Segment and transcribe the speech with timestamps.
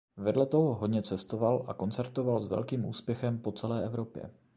[0.17, 4.31] Vedle toho hodně cestoval a koncertoval s velkým úspěchem po celé Evropě.